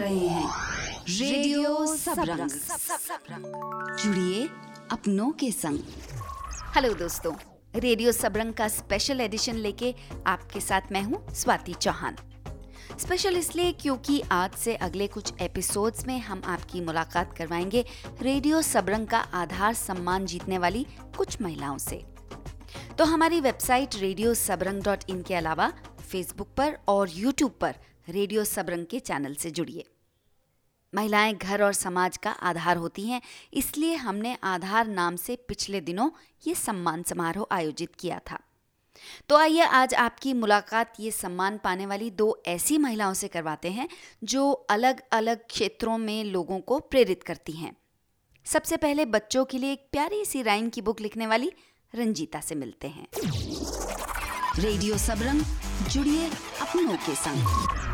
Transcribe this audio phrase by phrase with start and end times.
[0.00, 0.48] रहे हैं।
[1.08, 1.86] रेडियो
[3.96, 4.48] जुड़िए
[4.92, 5.78] अपनों के संग।
[6.76, 7.32] हेलो दोस्तों,
[7.74, 9.94] रेडियो सबरंग का स्पेशल एडिशन लेके
[10.26, 12.16] आपके साथ मैं हूँ स्वाति चौहान।
[13.00, 17.84] स्पेशल इसलिए क्योंकि आज से अगले कुछ एपिसोड्स में हम आपकी मुलाकात करवाएँगे
[18.22, 20.86] रेडियो सबरंग का आधार सम्मान जीतने वाली
[21.16, 22.02] कुछ महिलाओं से।
[22.98, 25.72] तो हमारी website radio Sabrang dot in के अलावा
[26.10, 27.74] फेसबुक पर और यूट्यूब पर
[28.10, 29.84] रेडियो सबरंग के चैनल से जुड़िए।
[30.94, 36.10] महिलाएँ घर और समाज का आधार होती हैं, इसलिए हमने आधार नाम से पिछले दिनों
[36.46, 38.38] ये सम्मान समारोह आयोजित किया था।
[39.28, 43.88] तो आइए आज आपकी मुलाकात ये सम्मान पाने वाली दो ऐसी महिलाओं से करवाते हैं,
[44.24, 47.76] जो अलग अलग क्षेत्रों में लोगों को प्रेरित करती हैं।
[48.44, 51.52] सबसे पहले बच्चों के लिए एक प्यारी सी राइम की बुक लिखने वाली
[51.94, 53.06] रंजीता से मिलते हैं।
[54.58, 55.42] रेडियो सबरंग,
[55.88, 56.26] जुड़िए
[56.60, 57.89] अपनों के संग।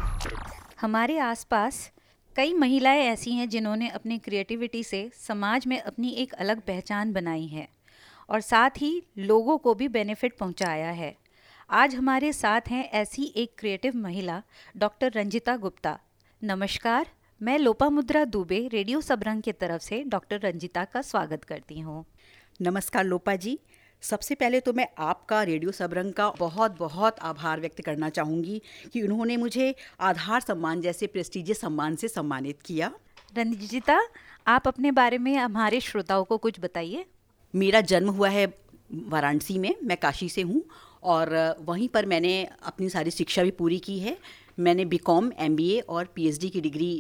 [0.78, 1.92] हमारे आसपास
[2.36, 7.46] कई महिलाएँ ऐसी हैं जिन्होंने अपनी क्रिएटिविटी से समाज में अपनी एक अलग पहचान बनाई
[7.46, 7.66] है
[8.30, 11.14] और साथ ही लोगों को भी बेनिफिट पहुँचाया है।
[11.70, 14.42] आज हमारे साथ हैं ऐसी एक क्रिएटिव महिला
[14.76, 15.98] डॉक्टर रंजिता गुप्ता।
[16.42, 17.06] नमस्कार,
[17.40, 22.04] मैं लोपामुद्रा दुबे, रेडियो सबरंग की तरफ़ से डॉक्टर रंजिता का स्वागत करती हूँ।
[22.60, 23.58] नमस्कार लोपा जी
[24.06, 28.60] सबसे पहले तो मैं आपका रेडियो सबरंग का बहुत बहुत आभार व्यक्त करना चाहूँगी
[28.92, 32.92] कि उन्होंने मुझे आधार सम्मान जैसे प्रेस्टिजियस सम्मान से सम्मानित किया।
[33.32, 33.98] रंजिता
[34.46, 37.04] आप अपने बारे में हमारे श्रोताओं को कुछ बताइए।
[37.54, 38.46] मेरा जन्म हुआ है
[39.08, 40.62] वाराणसी में मैं काशी से हूँ
[41.02, 44.16] और वहीं पर मैंने अपनी सारी शिक्षा भी पूरी की है।
[44.58, 46.92] मैंने B com M B A और पी एच डी की डिग्री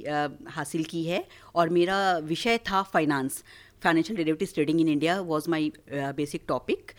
[0.50, 1.24] हासिल की है
[1.54, 3.42] और मेरा विषय था finance
[3.82, 5.70] financial derivative trading in India was my
[6.16, 6.92] basic topic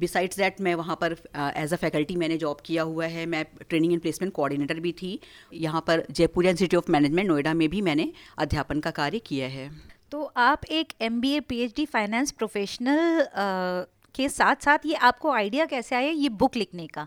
[0.00, 3.92] besides that मैं वहाँ पर एज अ फैकल्टी मैंने जॉब किया हुआ है। मैं ट्रेनिंग
[3.92, 5.18] एंड प्लेसमेंट कोऑर्डिनेटर भी थी।
[5.52, 9.70] यहाँ पर Jaipur institute of management Noida में भी मैंने अध्यापन का कार्य किया है।
[10.12, 13.26] तो आप एक M B A P H D finance professional
[14.14, 17.06] के साथ साथ ये आपको आइडिया कैसे आया ये बुक लिखने का?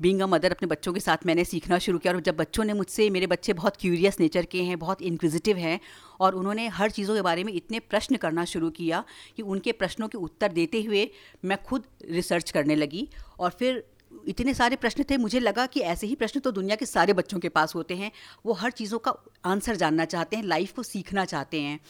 [0.00, 2.72] बींग अ मदर अपने बच्चों के साथ मैंने सीखना शुरू किया और जब बच्चों ने
[2.72, 5.78] मुझसे मेरे बच्चे बहुत क्यूरियस नेचर के हैं बहुत इंक्विजिटिव हैं
[6.20, 9.04] और उन्होंने हर चीज़ों के बारे में इतने प्रश्न करना शुरू किया
[9.36, 11.08] कि उनके प्रश्नों के उत्तर देते हुए
[11.44, 13.08] मैं खुद रिसर्च करने लगी।
[13.40, 13.84] और फिर
[14.28, 17.38] इतने सारे प्रश्न थे, मुझे लगा कि ऐसे ही प्रश्न तो दुनिया के सारे बच्चों
[17.38, 18.10] के पास होते हैं।
[18.46, 19.14] वो हर चीज़ों का
[19.44, 21.80] आंसर जानना चाहते हैं, लाइफ को सीखना चाहते हैं।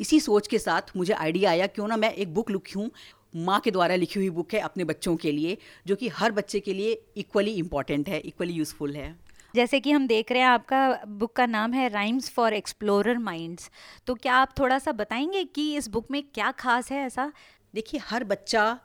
[0.00, 2.90] इसी सोच के साथ मुझे आइडिया आया, क्यों ना मैं एक बुक लिखूँ।
[3.36, 6.60] माँ के द्वारा लिखी हुई बुक है अपने बच्चों के लिए, जो कि हर बच्चे
[6.60, 11.00] के लिए इक्वली इंपॉर्टेंट है, इक्वली यूज़फुल है। जैसे कि हम देख रहे हैं आपका
[11.08, 13.70] बुक का नाम है राइम्स फॉर एक्सप्लोरर माइंड्स
[14.06, 17.32] तो क्या आप थोड़ा सा बताएँगे कि इस बुक में क्या खास है ऐसा?
[17.74, 18.78] देखिए, हर बच्चा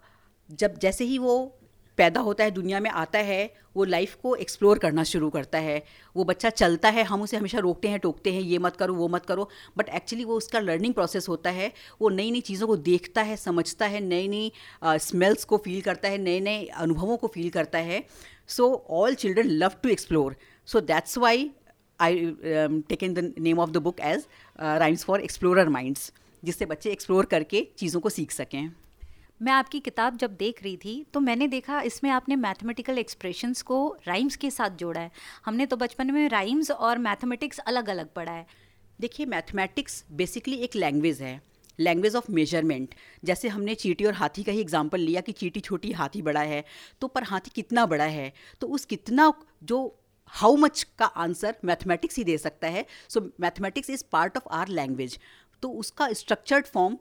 [0.50, 1.58] जब जैसे ही वो
[1.98, 5.84] पैदा होता है, दुनिया में आता है, वो लाइफ को एक्सप्लोर करना शुरू करता है।
[6.16, 9.08] वो बच्चा चलता है, हम उसे हमेशा रोकते हैं, टोकते हैं, ये मत करो, वो
[9.08, 11.72] मत करो। बट एक्चुअली वो उसका लर्निंग प्रोसेस होता है।
[12.02, 14.52] वो नई नई चीज़ों को देखता है, समझता है नई नई
[14.84, 18.04] स्मेल्स को फील करता है नए नए अनुभवों को फील करता है।
[18.48, 20.36] So all children love to explore
[20.68, 21.50] so that's why
[22.00, 22.26] I
[22.90, 24.26] taken the name of the book as
[24.60, 26.12] rhymes for explorer minds
[26.44, 28.70] जिससे बच्चे एक्सप्लोर करके चीज़ों को सीख सकें।
[29.42, 33.80] मैं आपकी किताब जब देख रही थी तो मैंने देखा इसमें आपने मैथमेटिकल एक्सप्रेशंस को
[34.08, 35.12] राइम्स के साथ जोड़ा है।
[35.46, 38.46] हमने तो बचपन में राइम्स और मैथमेटिक्स अलग अलग पढ़ा है।
[39.00, 41.42] देखिए मैथमेटिक्स बेसिकली एक लैंग्वेज है
[41.80, 42.94] लैंग्वेज ऑफ़ मेज़रमेंट
[43.24, 46.64] जैसे हमने चीटी और हाथी का ही एग्ज़ाम्पल लिया कि चीटी छोटी हाथी बड़ा है
[47.02, 48.32] तो पर हाथी कितना बड़ा है?
[48.62, 49.32] तो उस कितना
[49.64, 49.80] जो
[50.36, 52.86] हाउ मच का आंसर मैथमेटिक्स ही दे सकता है.
[53.10, 55.20] So mathematics is part of our language
[55.64, 56.98] तो उसका स्ट्रक्चर्ड फॉर्म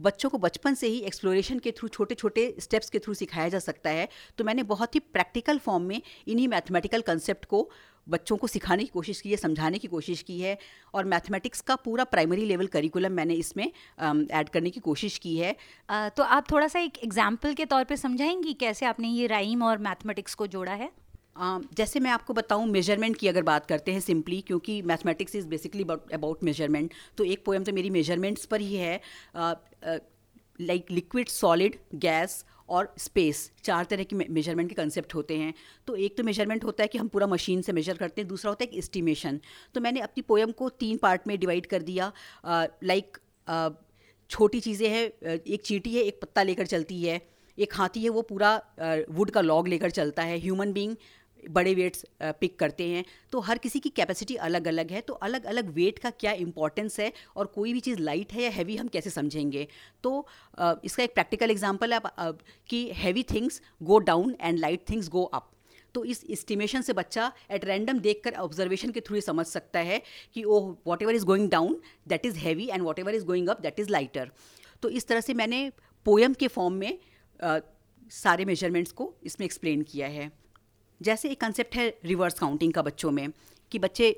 [0.00, 3.58] बच्चों को बचपन से ही एक्सप्लोरेशन के थ्रू छोटे छोटे स्टेप्स के थ्रू सिखाया जा
[3.58, 4.08] सकता है.
[4.38, 7.68] तो मैंने बहुत ही प्रैक्टिकल फॉर्म में इन्हीं मैथमेटिकल कंसेप्ट को
[8.08, 10.56] बच्चों को सिखाने की कोशिश की है समझाने की कोशिश की है
[10.94, 15.56] और मैथमेटिक्स का पूरा प्राइमरी लेवल करिकुलम मैंने इसमें ऐड करने की कोशिश की है.
[15.90, 19.62] आ, तो आप थोड़ा सा एक एग्ज़ाम्पल के तौर पे समझाएँगी कैसे आपने ये राइम
[19.62, 20.90] और मैथमेटिक्स को जोड़ा है?
[21.38, 25.84] जैसे मैं आपको बताऊँ मेज़रमेंट की अगर बात करते हैं सिंपली क्योंकि mathematics is basically
[26.12, 29.00] about measurement तो एक पोएम तो मेरी मेजरमेंट्स पर ही है
[29.36, 35.52] लाइक लिक्विड सॉलिड गैस और स्पेस चार तरह की मेज़रमेंट के कंसेप्ट होते हैं।
[35.86, 38.48] तो एक तो मेज़रमेंट होता है कि हम पूरा मशीन से मेजर करते हैं दूसरा
[38.48, 39.40] होता है कि एस्टिमेशन
[39.74, 42.12] तो मैंने अपनी पोएम को तीन पार्ट में डिवाइड कर दिया
[42.84, 43.72] लाइक uh, uh,
[44.30, 47.20] छोटी चीज़ें हैं एक चीटी है एक पत्ता लेकर चलती है
[47.58, 48.50] एक हाथी है वो पूरा
[49.10, 50.96] वुड का लॉग लेकर चलता है ह्यूमन बींग
[51.48, 55.44] बड़े वेट्स पिक करते हैं तो हर किसी की कैपेसिटी अलग अलग है तो अलग
[55.44, 58.88] अलग वेट का क्या इंपॉर्टेंस है और कोई भी चीज़ लाइट है या हैवी हम
[58.88, 59.66] कैसे समझेंगे?
[60.02, 60.26] तो
[60.84, 62.00] इसका एक प्रैक्टिकल एग्ज़ाम्पल है
[62.68, 65.50] कि heavy things go down and light things go up
[65.94, 70.00] तो इस इस्टीमेशन से बच्चा एट रैंडम देख कर ऑब्जर्वेशन के थ्रू समझ सकता है
[70.34, 70.58] कि ओ
[71.02, 74.30] whatever is going down that is heavy and whatever is going up that is lighter
[74.82, 75.70] तो इस तरह से मैंने
[76.06, 76.98] पोएम के फॉर्म में
[77.40, 77.58] आ,
[78.10, 80.30] सारे मेजरमेंट्स को इसमें एक्सप्लेन किया है।
[81.00, 83.28] जैसे एक कंसेप्ट है रिवर्स काउंटिंग का बच्चों में,
[83.72, 84.14] कि बच्चे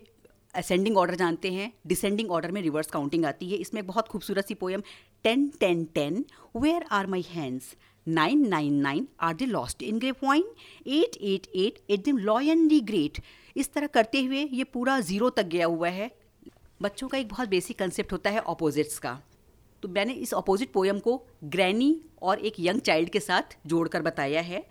[0.54, 4.46] असेंडिंग ऑर्डर जानते हैं डिसेंडिंग ऑर्डर में रिवर्स काउंटिंग आती है। इसमें एक बहुत खूबसूरत
[4.48, 4.82] सी poem
[5.24, 6.24] ten ten ten
[6.56, 7.74] where are my hands
[8.06, 12.80] nine nine nine are they lost in grey point eight eight eight eight them lonely
[12.82, 13.20] great
[13.56, 16.10] इस तरह करते हुए ये पूरा ज़ीरो तक गया हुआ है।
[16.82, 19.18] बच्चों का एक बहुत बेसिक कंसेप्ट होता है ऑपोजिट्स का।
[19.82, 21.16] तो मैंने इस अपोजिट पोएम को
[21.46, 24.66] ग्रैनी और एक यंग चाइल्ड के साथ जोड़कर बताया है।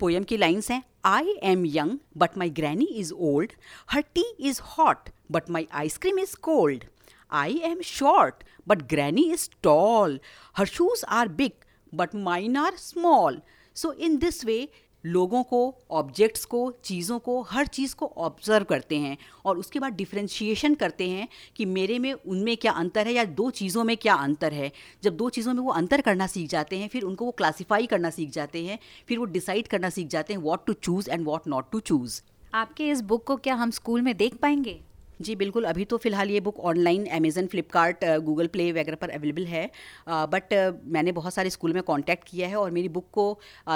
[0.00, 3.52] पोएम की लाइंस हैं I am young but my granny is old
[3.90, 6.84] her tea is hot but my ice cream is cold
[7.32, 10.18] I am short but granny is tall
[10.56, 11.52] her shoes are big
[11.94, 13.40] but mine are small
[13.76, 14.66] so in this way
[15.04, 19.92] लोगों को objects को, चीज़ों को, हर चीज़ को observe करते हैं और उसके बाद
[19.92, 24.14] डिफ्रेंशिएशन करते हैं कि मेरे में, उनमें क्या अंतर है या दो चीज़ों में क्या
[24.14, 24.70] अंतर है।
[25.02, 28.10] जब दो चीज़ों में वो अंतर करना सीख जाते हैं, फिर उनको वो क्लासीफाई करना
[28.10, 31.48] सीख जाते हैं, फिर वो डिसाइड करना सीख जाते हैं what to choose and what
[31.48, 32.20] not to choose
[32.54, 34.80] आपके इस बुक को क्या हम स्कूल में देख पाएँगे?
[35.20, 39.44] जी, बिल्कुल। अभी तो फ़िलहाल ये book online Amazon Flipkart Google Play वगैरह पर अवेलेबल
[39.46, 39.64] है।
[40.08, 40.54] बट
[40.88, 43.26] मैंने बहुत सारे स्कूल में कांटेक्ट किया है और मेरी बुक को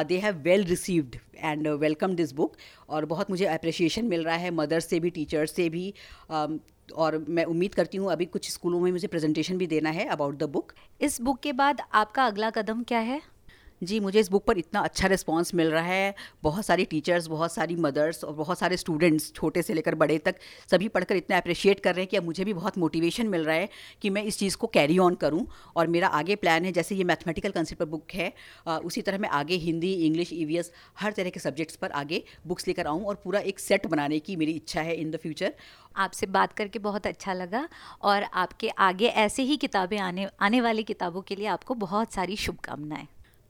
[0.05, 2.57] they have well received and welcome this book
[2.89, 5.93] और बहुत मुझे अप्रिसिएशन मिल रहा है मदर्स से भी टीचर्स से भी।
[6.95, 10.39] और मैं उम्मीद करती हूँ अभी कुछ स्कूलों में मुझे प्रेजेंटेशन भी देना है अबाउट
[10.39, 13.21] द बुक इस बुक के बाद आपका अगला कदम क्या है?
[13.85, 17.53] जी, मुझे इस बुक पर इतना अच्छा रिस्पॉन्स मिल रहा है। बहुत सारी टीचर्स बहुत
[17.53, 20.35] सारी मदर्स और बहुत सारे स्टूडेंट्स छोटे से लेकर बड़े तक,
[20.71, 23.57] सभी पढ़कर इतना अप्रिशिएट कर रहे हैं कि अब मुझे भी बहुत मोटिवेशन मिल रहा
[23.57, 23.69] है
[24.03, 25.47] कि मैं इस चीज़ को कैरी ऑन करूँ।
[25.77, 28.33] और मेरा आगे प्लान है, जैसे ये मैथमेटिकल कंसेप्ट पर बुक है
[28.85, 32.87] उसी तरह मैं आगे हिंदी इंग्लिश ईवीएस हर तरह के सब्जेक्ट्स पर आगे बुक्स लेकर
[32.87, 35.53] आऊँ और पूरा एक सेट बनाने की मेरी इच्छा है इन द फ्यूचर
[35.97, 37.69] आपसे बात करके बहुत अच्छा लगा
[38.03, 42.37] और आपके आगे ऐसे ही किताबें आने आने वाली किताबों के लिए आपको बहुत सारी
[42.37, 43.07] शुभकामनाएँ।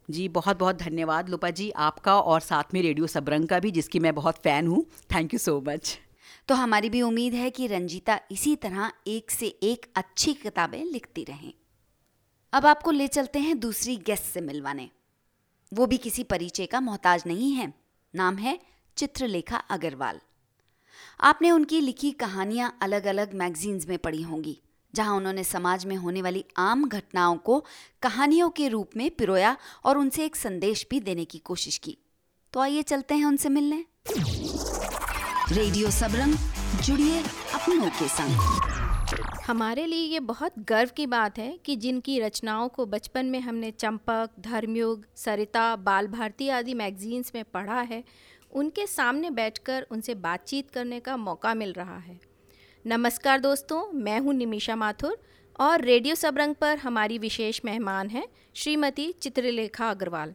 [0.09, 3.99] जी बहुत बहुत धन्यवाद लोपा जी, आपका और साथ में रेडियो सबरंग का भी, जिसकी
[3.99, 4.85] मैं बहुत फ़ैन हूँ।
[5.15, 5.99] थैंक यू सो मच
[6.49, 11.25] तो हमारी भी उम्मीद है कि रंजीता इसी तरह एक से एक अच्छी किताबें लिखती
[11.25, 11.53] रहें।
[12.53, 14.89] अब आपको ले चलते हैं दूसरी गेस्ट से मिलवाने।
[15.73, 17.73] वो भी किसी परिचय का मोहताज नहीं है।
[18.15, 18.59] नाम है
[18.97, 20.21] चित्रलेखा अग्रवाल।
[21.21, 24.59] आपने उनकी लिखी कहानियाँ अलग अलग मैगजीन्स में पढ़ी होंगी।
[24.95, 27.65] जहाँ उन्होंने समाज में होने वाली आम घटनाओं को
[28.03, 31.99] कहानियों के रूप में पिरोया और उनसे एक संदेश भी देने की कोशिश की।
[32.53, 33.85] तो आइए चलते हैं उनसे मिलने।
[35.53, 36.35] रेडियो सबरंग,
[36.83, 37.23] जुड़िए
[37.55, 38.63] अपनों के संग।
[39.47, 43.71] हमारे लिए ये बहुत गर्व की बात है कि जिनकी रचनाओं को बचपन में हमने
[43.71, 48.05] चंपक, धर्मयुग, सरिता, बाल भारती आदि मैगजीन्स में पढ़ा है,
[48.53, 52.34] उनके सामने बैठकर उनसे बातचीत करने का मौका मिल रहा है।
[52.87, 55.17] नमस्कार दोस्तों मैं हूँ निमिषा माथुर
[55.61, 60.35] और रेडियो सबरंग पर हमारी विशेष मेहमान हैं श्रीमती चित्रलेखा अग्रवाल।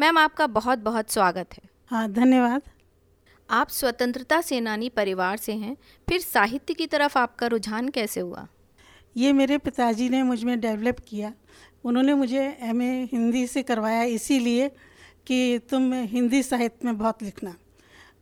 [0.00, 2.62] मैम आपका बहुत बहुत स्वागत है। हाँ धन्यवाद।
[3.50, 5.76] आप स्वतंत्रता सेनानी परिवार से हैं
[6.08, 8.46] फिर साहित्य की तरफ़ आपका रुझान कैसे हुआ?
[9.16, 11.32] ये मेरे पिताजी ने मुझमें डेवलप किया।
[11.84, 14.68] उन्होंने मुझे एमए हिंदी से करवाया इसीलिए
[15.26, 17.54] कि तुम हिंदी साहित्य में बहुत लिखना।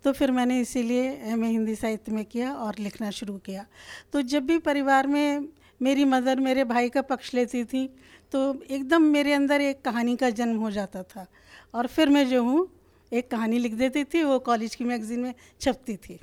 [0.04, 3.66] तो फिर मैंने इसीलिए एम हिंदी साहित्य में किया और लिखना शुरू किया।
[4.12, 5.48] तो जब भी परिवार में
[5.80, 7.86] मेरी मदर मेरे भाई का पक्ष लेती थी
[8.32, 11.26] तो एकदम मेरे अंदर एक कहानी का जन्म हो जाता था।
[11.74, 12.68] और फिर मैं जो हूँ
[13.12, 16.18] एक कहानी लिख देती थी वो कॉलेज की मैगज़ीन में छपती थी।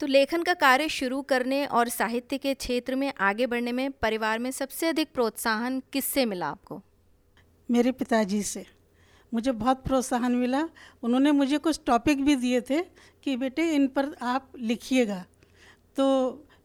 [0.00, 4.38] तो लेखन का कार्य शुरू करने और साहित्य के क्षेत्र में आगे बढ़ने में परिवार
[4.38, 6.82] में सबसे अधिक प्रोत्साहन किससे मिला आपको?
[7.68, 8.66] मेरे पिताजी से।
[9.32, 10.68] मुझे बहुत प्रोत्साहन मिला।
[11.02, 12.80] उन्होंने मुझे कुछ टॉपिक भी दिए थे
[13.24, 15.24] कि बेटे इन पर आप लिखिएगा।
[15.96, 16.06] तो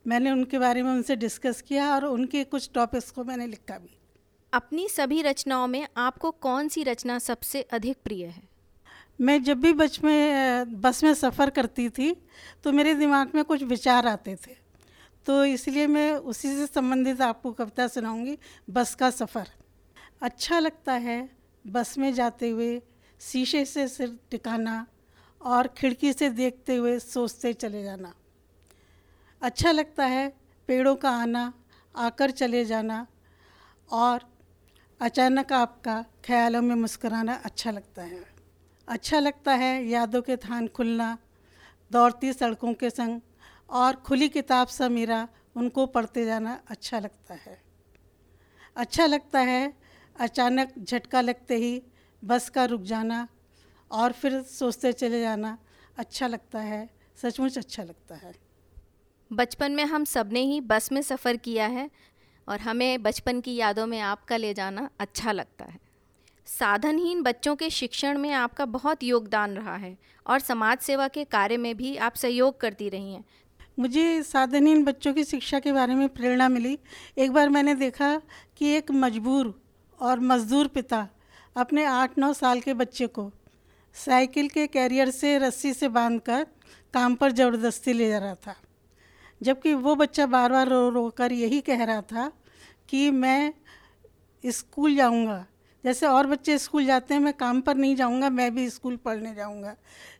[0.08, 3.98] मैंने उनके बारे में उनसे डिस्कस किया और उनके कुछ टॉपिक्स को मैंने लिखा भी।
[4.53, 8.41] अपनी सभी रचनाओं में आपको कौन सी रचना सबसे अधिक प्रिय है?
[9.20, 12.12] मैं जब भी बच में बस में सफ़र करती थी
[12.63, 14.55] तो मेरे दिमाग में कुछ विचार आते थे।
[15.25, 18.38] तो इसलिए मैं उसी से संबंधित आपको कविता सुनाऊँगी
[18.70, 19.50] बस का सफ़र।
[20.22, 21.17] अच्छा लगता है
[21.67, 22.82] बस में जाते हुए,
[23.20, 24.86] शीशे से सिर टिकाना
[25.41, 28.13] और खिड़की से देखते हुए सोचते चले जाना।
[29.41, 30.34] अच्छा लगता है
[30.67, 31.53] पेड़ों का आना,
[31.96, 33.08] आकर चले जाना
[33.91, 34.22] और
[35.01, 38.24] अचानक आपका ख्यालों में मुस्कराना अच्छा लगता है।
[38.88, 41.17] अच्छा लगता है यादों के थान खुलना,
[41.91, 43.22] दौड़ती सड़कों के संग
[43.70, 47.62] और खुली किताब सा मेरा उनको पढ़ते जाना अच्छा लगता है।
[48.75, 49.83] अच्छा लगता है
[50.15, 51.82] अचानक झटका लगते ही
[52.24, 53.27] बस का रुक जाना
[53.91, 55.58] और फिर सोचते चले जाना
[55.98, 56.89] अच्छा लगता है
[57.22, 58.34] सचमुच अच्छा लगता है।
[59.32, 61.89] बचपन में हम सबने ही बस में सफ़र किया है
[62.48, 65.79] और हमें बचपन की यादों में आपका ले जाना अच्छा लगता है।
[66.46, 71.58] साधनहीन बच्चों के शिक्षण में आपका बहुत योगदान रहा है और समाज सेवा के कार्य
[71.58, 73.24] में भी आप सहयोग करती रही हैं।
[73.79, 76.77] मुझे साधनहीन बच्चों की शिक्षा के बारे में प्रेरणा मिली।
[77.17, 78.22] एक बार मैंने देखा
[78.58, 79.62] कि एक मजबूर
[80.00, 81.07] और मज़दूर पिता
[81.55, 83.31] अपने आठ नौ साल के बच्चे को
[83.95, 86.45] साइकिल के कैरियर से रस्सी से बांधकर
[86.93, 88.55] काम पर ज़बरदस्ती ले जा रहा था।
[89.41, 92.31] जबकि वो बच्चा बार बार रो रो कर यही कह रहा था
[92.89, 93.53] कि मैं
[94.43, 95.45] स्कूल जाऊँगा।
[95.83, 99.33] जैसे और बच्चे स्कूल जाते हैं, मैं काम पर नहीं जाऊँगा, मैं भी स्कूल पढ़ने
[99.35, 99.75] जाऊँगा।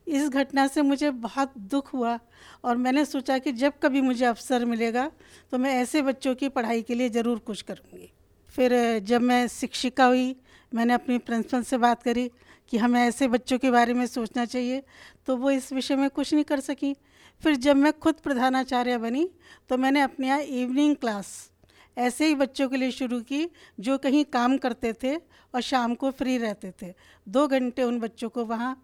[0.08, 2.18] इस घटना से मुझे बहुत दुख हुआ
[2.64, 5.10] और मैंने सोचा कि जब कभी मुझे अवसर मिलेगा
[5.52, 8.12] तो मैं ऐसे बच्चों की पढ़ाई के लिए ज़रूर कुछ करूँगी।
[8.54, 10.36] फिर जब मैं शिक्षिका हुई,
[10.72, 12.30] मैंने अपनी प्रिंसिपल से बात करी
[12.72, 14.84] कि हमें ऐसे बच्चों के बारे में सोचना चाहिए
[15.28, 16.96] तो वो इस विषय में कुछ नहीं कर सकी।
[17.44, 19.30] फिर जब मैं खुद प्रधानाचार्य बनी
[19.70, 21.32] तो मैंने अपने यहाँ इवनिंग क्लास
[21.98, 23.48] ऐसे ही बच्चों के लिए शुरू की,
[23.80, 26.94] जो कहीं काम करते थे और शाम को फ्री रहते थे।
[27.28, 28.76] दो घंटे उन बच्चों को वहाँ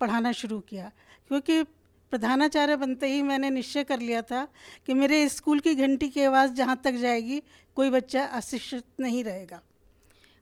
[0.00, 0.90] पढ़ाना शुरू किया,
[1.30, 1.62] क्योंकि
[2.10, 4.48] प्रधानाचार्य बनते ही मैंने निश्चय कर लिया था
[4.86, 7.42] कि मेरे स्कूल की घंटी की आवाज़ जहाँ तक जाएगी
[7.76, 9.60] कोई बच्चा अशिक्षित नहीं रहेगा।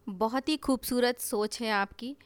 [0.08, 2.16] बहुत ही खूबसूरत सोच है आपकी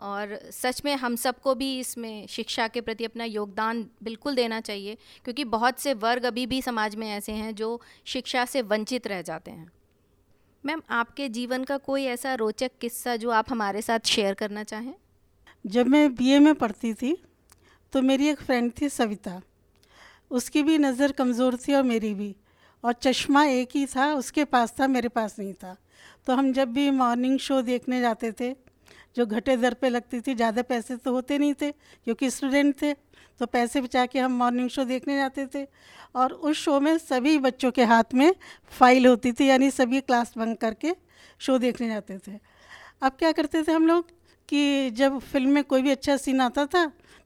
[0.00, 4.94] और सच में हम सबको भी इसमें शिक्षा के प्रति अपना योगदान बिल्कुल देना चाहिए
[5.24, 9.22] क्योंकि बहुत से वर्ग अभी भी समाज में ऐसे हैं जो शिक्षा से वंचित रह
[9.22, 9.72] जाते हैं।
[10.64, 14.94] मैम आपके जीवन का कोई ऐसा रोचक किस्सा जो आप हमारे साथ शेयर करना चाहें?
[15.66, 17.16] जब मैं बीए में पढ़ती थी
[17.92, 19.40] तो मेरी एक फ्रेंड थी सविता।
[20.30, 22.34] उसकी भी नज़र कमज़ोर थी और मेरी भी।
[22.84, 25.76] और चश्मा एक ही था, उसके पास था, मेरे पास नहीं था।
[26.26, 28.54] तो हम जब भी मॉर्निंग शो देखने जाते थे,
[29.16, 32.94] जो घटे दर पे लगती थी, ज़्यादा पैसे तो होते नहीं थे, क्योंकि स्टूडेंट थे
[33.40, 35.66] तो पैसे बचा के हम मॉर्निंग शो देखने जाते थे।
[36.14, 38.34] और उस शो में सभी बच्चों के हाथ में
[38.72, 40.94] फ़ाइल होती थी, यानी सभी क्लास बंक करके
[41.40, 42.38] शो देखने जाते थे।
[43.02, 44.08] अब क्या करते थे हम लोग
[44.48, 46.84] कि जब फ़िल्म में कोई भी अच्छा सीन आता था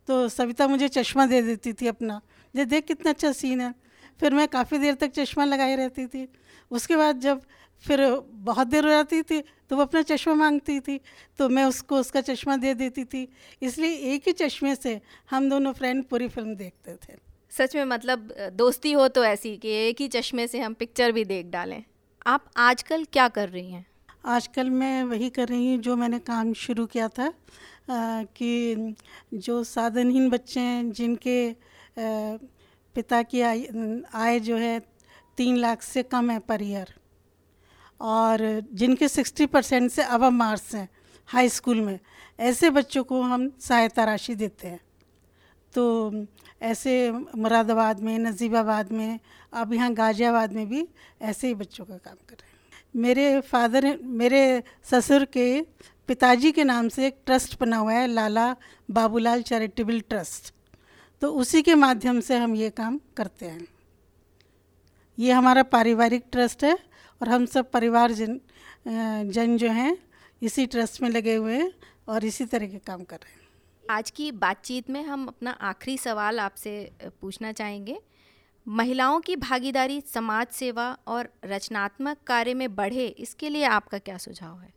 [0.08, 2.20] तो सविता मुझे चश्मा दे देती थी अपना।
[2.54, 3.74] जे देख कितना अच्छा सीन है।
[4.20, 6.28] फिर मैं काफ़ी देर तक चश्मा लगाई रहती थी।
[6.70, 7.42] उसके बाद जब
[7.84, 8.00] फिर
[8.42, 9.40] बहुत देर हो जाती थी
[9.70, 10.98] तो वो अपना चश्मा मांगती थी
[11.38, 13.26] तो मैं उसको, उसका चश्मा दे देती थी।
[13.62, 17.16] इसलिए एक ही चश्मे से हम दोनों फ्रेंड पूरी फ़िल्म देखते थे।
[17.52, 21.24] सच में मतलब दोस्ती हो तो ऐसी कि एक ही चश्मे से हम पिक्चर भी
[21.24, 21.82] देख डालें।
[22.26, 23.84] आप आजकल क्या कर रही हैं?
[24.24, 27.26] आजकल मैं वही कर रही हूँ जो मैंने काम शुरू किया था
[27.90, 28.94] आ, कि
[29.34, 31.54] जो साधनहीन बच्चे हैं जिनके आ,
[32.94, 33.66] पिता की आय
[34.14, 34.78] आय जो है
[35.38, 36.94] तीन लाख से कम है पर ईयर।
[38.00, 38.38] और
[38.72, 40.88] जिनके सिक्सटी परसेंट से अब मार्क्स हैं
[41.28, 41.98] हाई स्कूल में
[42.38, 44.80] ऐसे बच्चों को हम सहायता राशि देते हैं।
[45.72, 46.26] तो
[46.62, 49.18] ऐसे मुरादाबाद में नज़ीबाबाद में
[49.52, 50.86] अब यहाँ गाज़ियाबाद में भी
[51.22, 52.51] ऐसे ही बच्चों का काम कर रहे हैं।
[52.94, 55.60] मेरे फादर, मेरे ससुर के
[56.08, 58.56] पिताजी के नाम से एक ट्रस्ट बना हुआ है, लाला
[58.90, 60.52] बाबूलाल चैरिटेबल ट्रस्ट।
[61.22, 63.66] तो उसी के माध्यम से हम ये काम करते हैं।
[65.18, 66.74] ये हमारा पारिवारिक ट्रस्ट है
[67.20, 68.40] और हम सब परिवार जन
[69.32, 69.96] जन जो हैं,
[70.42, 71.72] इसी ट्रस्ट में लगे हुए हैं
[72.08, 73.40] और इसी तरह के काम कर रहे हैं।
[73.90, 77.98] आज की बातचीत में हम अपना आखिरी सवाल आपसे पूछना चाहेंगे।
[78.66, 84.60] महिलाओं की भागीदारी, समाज सेवा और रचनात्मक कार्य में बढ़े, इसके लिए आपका क्या सुझाव
[84.60, 84.72] है?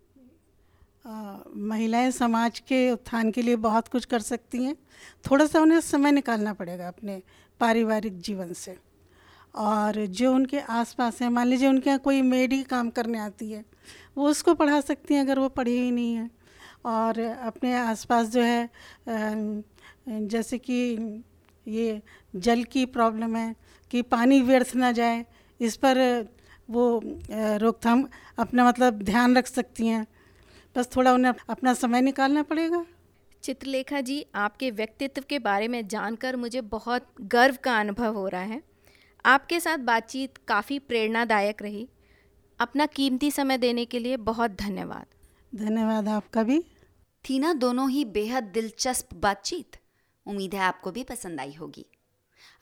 [1.67, 4.75] महिलाएँ समाज के उत्थान के लिए बहुत कुछ कर सकती हैं।
[5.23, 7.21] थोड़ा सा उन्हें समय निकालना पड़ेगा अपने
[7.59, 8.77] पारिवारिक जीवन से।
[9.55, 13.51] और जो उनके आसपास है, मान लीजिए उनके यहाँ कोई मेड ही काम करने आती
[13.51, 13.63] है,
[14.17, 16.29] वो उसको पढ़ा सकती हैं अगर वो पढ़ी ही नहीं है।
[16.85, 18.69] और अपने आसपास जो है
[20.09, 21.23] जैसे कि
[21.67, 22.01] ये
[22.35, 23.55] जल की प्रॉब्लम है
[23.91, 25.25] कि पानी व्यर्थ ना जाए
[25.59, 25.97] इस पर
[26.69, 27.01] वो
[27.31, 28.07] रोकथाम
[28.39, 30.05] अपना मतलब ध्यान रख सकती हैं।
[30.75, 32.85] बस थोड़ा उन्हें अपना समय निकालना पड़ेगा।
[33.43, 38.41] चित्रलेखा जी आपके व्यक्तित्व के बारे में जानकर मुझे बहुत गर्व का अनुभव हो रहा
[38.41, 38.61] है।
[39.25, 41.87] आपके साथ बातचीत काफ़ी प्रेरणादायक रही।
[42.59, 45.05] अपना कीमती समय देने के लिए बहुत धन्यवाद।
[45.55, 46.59] धन्यवाद आपका भी।
[47.25, 49.77] थी ना दोनों ही बेहद दिलचस्प बातचीत।
[50.25, 51.85] उम्मीद है आपको भी पसंद आई होगी।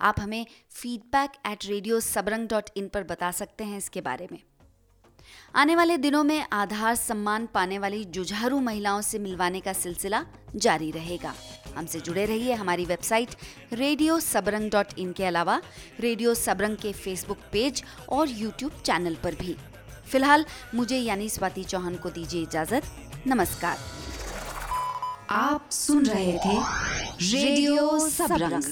[0.01, 4.39] आप हमें feedback at radio Sabrang dot in पर बता सकते हैं इसके बारे में।
[5.55, 10.91] आने वाले दिनों में आधार सम्मान पाने वाली जुझारू महिलाओं से मिलवाने का सिलसिला जारी
[10.91, 11.33] रहेगा।
[11.75, 13.35] हमसे जुड़े रहिए हमारी website
[13.73, 15.61] radio Sabrang dot in के अलावा
[15.99, 19.55] रेडियो सबरंग के फेसबुक पेज और यूट्यूब चैनल पर भी।
[20.11, 20.45] फ़िलहाल,
[20.75, 22.83] मुझे यानी स्वाति चौहान को दीजिए इजाज़त।
[23.27, 23.77] नमस्कार।
[25.33, 26.57] आप सुन रहे थे
[27.31, 28.63] रेडियो सबरंग।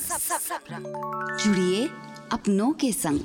[1.44, 1.89] जुड़िए
[2.32, 3.20] अपनों के संग।